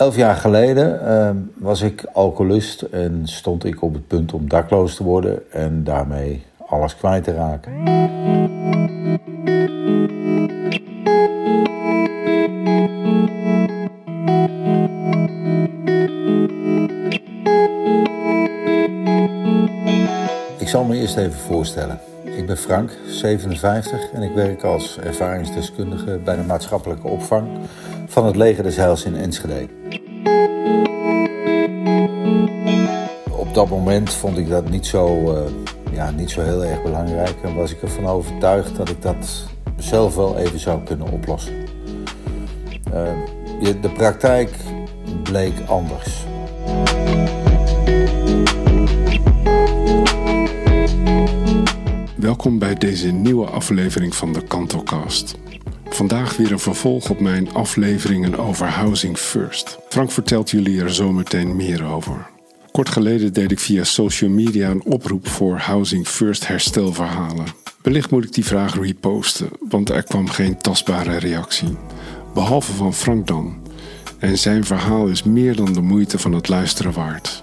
[0.00, 4.94] Elf jaar geleden uh, was ik alcoholist en stond ik op het punt om dakloos
[4.94, 7.72] te worden en daarmee alles kwijt te raken.
[20.58, 22.00] Ik zal me eerst even voorstellen.
[22.24, 27.48] Ik ben Frank, 57 en ik werk als ervaringsdeskundige bij de maatschappelijke opvang
[28.10, 29.68] van het leger des Heils in Enschede.
[33.30, 35.40] Op dat moment vond ik dat niet zo, uh,
[35.92, 40.14] ja, niet zo heel erg belangrijk en was ik ervan overtuigd dat ik dat zelf
[40.14, 41.54] wel even zou kunnen oplossen.
[42.94, 44.50] Uh, de praktijk
[45.22, 46.24] bleek anders.
[52.16, 55.38] Welkom bij deze nieuwe aflevering van de Kantocast.
[56.00, 59.78] Vandaag weer een vervolg op mijn afleveringen over Housing First.
[59.88, 62.26] Frank vertelt jullie er zometeen meer over.
[62.70, 67.44] Kort geleden deed ik via social media een oproep voor Housing First herstelverhalen.
[67.82, 71.76] Wellicht moet ik die vraag reposten, want er kwam geen tastbare reactie.
[72.34, 73.62] Behalve van Frank dan.
[74.18, 77.42] En zijn verhaal is meer dan de moeite van het luisteren waard.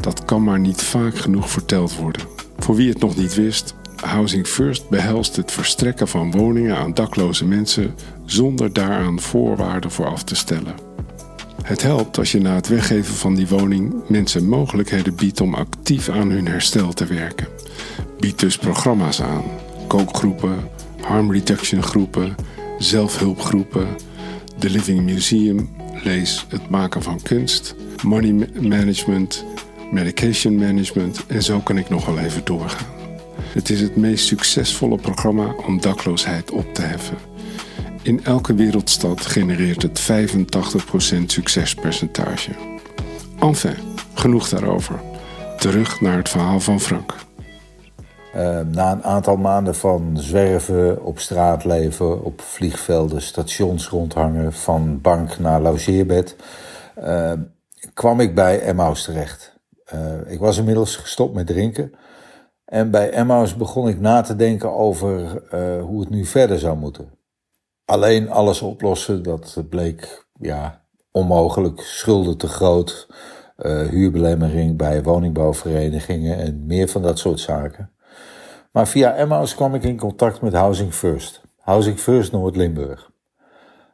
[0.00, 2.26] Dat kan maar niet vaak genoeg verteld worden.
[2.58, 7.44] Voor wie het nog niet wist, Housing First behelst het verstrekken van woningen aan dakloze
[7.44, 10.74] mensen zonder daaraan voorwaarden voor af te stellen.
[11.62, 16.08] Het helpt als je na het weggeven van die woning mensen mogelijkheden biedt om actief
[16.08, 17.46] aan hun herstel te werken.
[18.18, 19.42] Bied dus programma's aan,
[19.86, 20.68] kookgroepen,
[21.00, 22.34] harm reduction groepen,
[22.78, 23.88] zelfhulpgroepen,
[24.58, 25.70] de Living Museum,
[26.02, 29.44] lees het maken van kunst, money management,
[29.92, 33.01] medication management en zo kan ik nog wel even doorgaan.
[33.52, 37.16] Het is het meest succesvolle programma om dakloosheid op te heffen.
[38.02, 42.50] In elke wereldstad genereert het 85% succespercentage.
[43.40, 43.76] Enfin,
[44.14, 45.00] genoeg daarover.
[45.58, 47.14] Terug naar het verhaal van Frank.
[48.36, 55.00] Uh, na een aantal maanden van zwerven, op straat leven, op vliegvelden, stations rondhangen, van
[55.00, 56.36] bank naar logeerbed,
[56.98, 57.32] uh,
[57.94, 59.58] kwam ik bij Emmaus terecht.
[59.94, 61.92] Uh, ik was inmiddels gestopt met drinken.
[62.72, 65.42] En bij Emmaus begon ik na te denken over
[65.80, 67.10] hoe het nu verder zou moeten.
[67.84, 71.80] Alleen alles oplossen, dat bleek ja, onmogelijk.
[71.80, 73.08] Schulden te groot,
[73.90, 77.90] huurbelemmering bij woningbouwverenigingen en meer van dat soort zaken.
[78.70, 81.40] Maar via Emmaus kwam ik in contact met Housing First.
[81.58, 83.10] Housing First Noord-Limburg.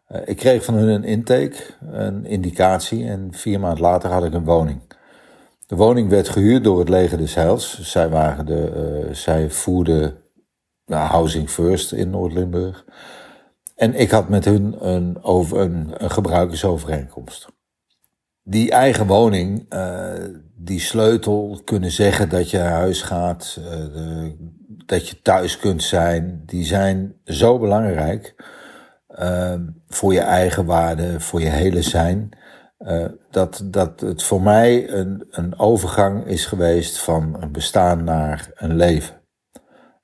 [0.08, 1.56] Uh, ik kreeg van hun een intake,
[1.90, 4.80] een indicatie en vier maanden later had ik een woning.
[5.68, 7.80] De woning werd gehuurd door het leger des Heils.
[7.80, 10.16] Zij, waren de, uh, zij voerden
[10.86, 12.84] nou, Housing First in Noord-Limburg.
[13.76, 17.48] En ik had met hun een, over, een, een gebruikersovereenkomst.
[18.42, 20.12] Die eigen woning, uh,
[20.56, 24.36] die sleutel, kunnen zeggen dat je naar huis gaat, de,
[24.86, 28.34] dat je thuis kunt zijn, die zijn zo belangrijk
[29.88, 32.30] voor je eigen waarde, voor je hele zijn.
[32.78, 38.50] Uh, dat, dat het voor mij een, een overgang is geweest van een bestaan naar
[38.54, 39.20] een leven.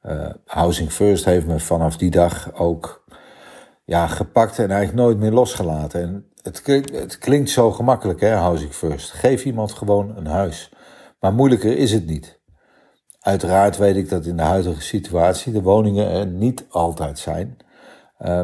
[0.02, 3.04] Uh, Housing First heeft me vanaf die dag ook
[3.84, 6.02] ja, gepakt en eigenlijk nooit meer losgelaten.
[6.02, 9.10] En het, klinkt, het klinkt zo gemakkelijk, hè, Housing First.
[9.10, 10.72] Geef iemand gewoon een huis.
[11.20, 12.40] Maar moeilijker is het niet.
[13.20, 17.56] Uiteraard weet ik dat in de huidige situatie de woningen er niet altijd zijn.
[18.20, 18.40] Uh,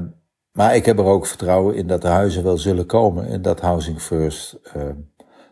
[0.60, 3.60] maar ik heb er ook vertrouwen in dat de huizen wel zullen komen en dat
[3.60, 4.82] Housing First uh,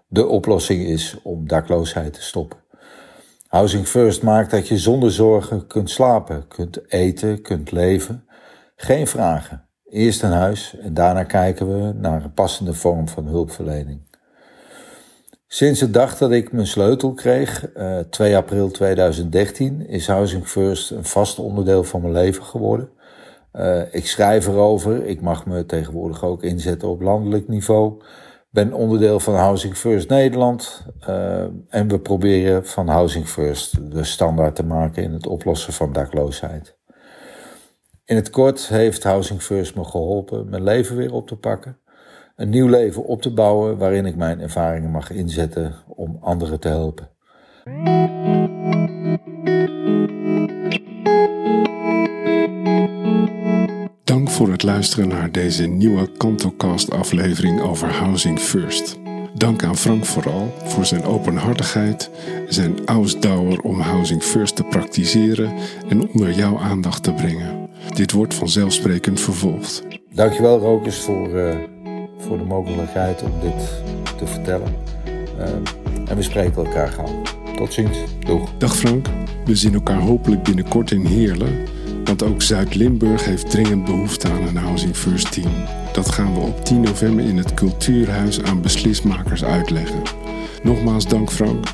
[0.06, 2.58] de oplossing is om dakloosheid te stoppen.
[3.46, 8.24] Housing First maakt dat je zonder zorgen kunt slapen, kunt eten, kunt leven.
[8.76, 9.68] Geen vragen.
[9.84, 14.00] Eerst een huis en daarna kijken we naar een passende vorm van hulpverlening.
[15.46, 20.90] Sinds de dag dat ik mijn sleutel kreeg, uh, 2 april 2013, is Housing First
[20.90, 22.96] een vast onderdeel van mijn leven geworden.
[23.52, 28.02] Uh, ik schrijf erover, ik mag me tegenwoordig ook inzetten op landelijk niveau.
[28.50, 34.54] Ben onderdeel van Housing First Nederland uh, en we proberen van Housing First de standaard
[34.54, 36.76] te maken in het oplossen van dakloosheid.
[38.04, 41.78] In het kort heeft Housing First me geholpen mijn leven weer op te pakken
[42.38, 46.68] een nieuw leven op te bouwen waarin ik mijn ervaringen mag inzetten om anderen te
[46.68, 47.08] helpen.
[54.58, 58.98] Het luisteren naar deze nieuwe Kantocast aflevering over Housing First.
[59.34, 62.10] Dank aan Frank vooral voor zijn openhartigheid,
[62.48, 65.52] zijn ausdauer om Housing First te praktiseren
[65.88, 67.68] en onder jouw aandacht te brengen.
[67.94, 69.82] Dit wordt vanzelfsprekend vervolgd.
[70.12, 71.56] Dankjewel Rokers voor uh,
[72.18, 73.82] voor de mogelijkheid om dit
[74.16, 74.74] te vertellen.
[76.08, 77.22] en we spreken elkaar gauw.
[77.56, 77.98] Tot ziens.
[78.26, 78.50] Doeg.
[78.58, 79.06] Dag Frank.
[79.44, 81.77] We zien elkaar hopelijk binnenkort in Heerlen.
[82.08, 85.50] Want ook Zuid-Limburg heeft dringend behoefte aan een Housing First team.
[85.92, 90.02] Dat gaan we op 10 november in het Cultuurhuis aan beslismakers uitleggen.
[90.62, 91.66] Nogmaals dank Frank.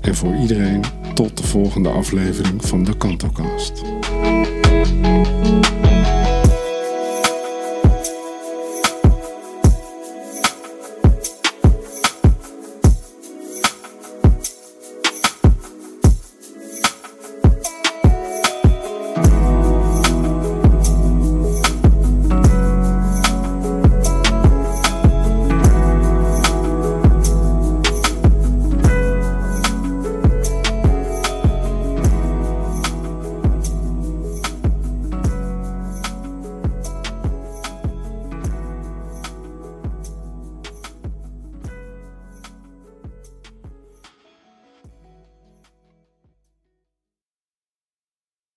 [0.00, 0.80] En voor iedereen
[1.14, 3.82] tot de volgende aflevering van de Kantocast.